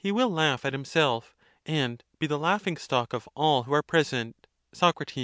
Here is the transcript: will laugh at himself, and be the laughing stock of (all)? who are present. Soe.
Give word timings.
will 0.11 0.31
laugh 0.31 0.65
at 0.65 0.73
himself, 0.73 1.35
and 1.63 2.03
be 2.17 2.25
the 2.25 2.39
laughing 2.39 2.75
stock 2.75 3.13
of 3.13 3.29
(all)? 3.35 3.61
who 3.65 3.71
are 3.75 3.83
present. 3.83 4.35
Soe. 4.73 4.91